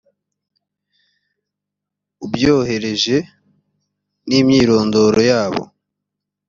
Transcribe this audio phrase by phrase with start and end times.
[2.25, 3.17] ubyohereje
[4.27, 5.63] n’imyirondoro yabo